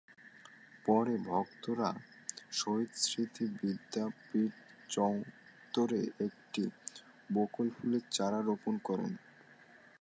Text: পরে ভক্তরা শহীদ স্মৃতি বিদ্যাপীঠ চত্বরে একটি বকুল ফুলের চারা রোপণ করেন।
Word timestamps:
পরে 0.85 1.15
ভক্তরা 1.27 1.89
শহীদ 2.51 2.91
স্মৃতি 3.03 3.45
বিদ্যাপীঠ 3.57 4.53
চত্বরে 4.89 6.01
একটি 6.27 6.63
বকুল 7.29 7.67
ফুলের 7.75 8.03
চারা 8.15 8.39
রোপণ 8.41 8.75
করেন। 8.87 9.11